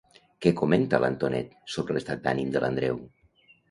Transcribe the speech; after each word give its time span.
Què 0.45 0.53
comenta 0.61 1.01
l'Antonet 1.03 1.53
sobre 1.77 1.99
l'estat 2.01 2.27
d'ànim 2.27 2.53
de 2.59 2.67
l'Andreu? 2.69 3.05